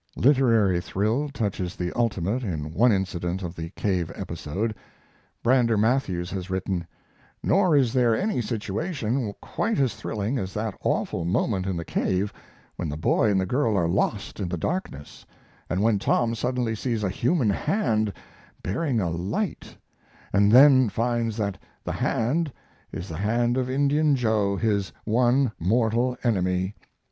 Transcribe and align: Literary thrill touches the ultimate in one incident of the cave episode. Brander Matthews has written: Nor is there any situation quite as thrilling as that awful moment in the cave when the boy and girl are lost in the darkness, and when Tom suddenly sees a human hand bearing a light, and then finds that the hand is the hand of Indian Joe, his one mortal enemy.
Literary 0.17 0.81
thrill 0.81 1.29
touches 1.29 1.75
the 1.75 1.93
ultimate 1.95 2.41
in 2.41 2.73
one 2.73 2.91
incident 2.91 3.43
of 3.43 3.55
the 3.55 3.69
cave 3.75 4.11
episode. 4.15 4.73
Brander 5.43 5.77
Matthews 5.77 6.31
has 6.31 6.49
written: 6.49 6.87
Nor 7.43 7.75
is 7.77 7.93
there 7.93 8.15
any 8.19 8.41
situation 8.41 9.31
quite 9.43 9.77
as 9.77 9.93
thrilling 9.95 10.39
as 10.39 10.55
that 10.55 10.75
awful 10.81 11.23
moment 11.23 11.67
in 11.67 11.77
the 11.77 11.85
cave 11.85 12.33
when 12.77 12.89
the 12.89 12.97
boy 12.97 13.29
and 13.29 13.47
girl 13.47 13.77
are 13.77 13.87
lost 13.87 14.39
in 14.39 14.49
the 14.49 14.57
darkness, 14.57 15.23
and 15.69 15.83
when 15.83 15.99
Tom 15.99 16.33
suddenly 16.33 16.73
sees 16.73 17.03
a 17.03 17.07
human 17.11 17.51
hand 17.51 18.11
bearing 18.63 18.99
a 18.99 19.11
light, 19.11 19.77
and 20.33 20.51
then 20.51 20.89
finds 20.89 21.37
that 21.37 21.59
the 21.83 21.91
hand 21.93 22.51
is 22.91 23.07
the 23.07 23.17
hand 23.17 23.55
of 23.55 23.69
Indian 23.69 24.15
Joe, 24.15 24.55
his 24.55 24.91
one 25.05 25.51
mortal 25.59 26.17
enemy. 26.23 26.73